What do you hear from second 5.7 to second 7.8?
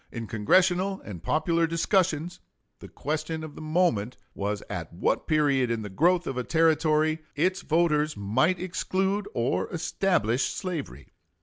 the growth of a Territory its